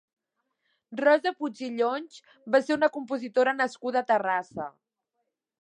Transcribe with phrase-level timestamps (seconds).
[1.01, 2.17] Rosa Puig i Llonch
[2.57, 4.71] va ser una compositora nascuda a Terrassa.